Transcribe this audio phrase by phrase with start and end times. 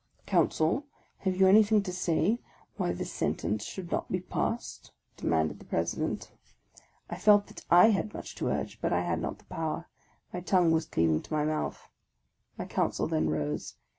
[0.25, 0.87] "Counsel,
[1.19, 2.39] have you anything to say
[2.75, 6.31] why this sentence should not be passed?" demanded the President.
[7.07, 9.89] I felt that / had much to urge, but I had not the power,—
[10.33, 11.87] my tongue was cleaving to my mouth.
[12.57, 13.75] My counsel then rose.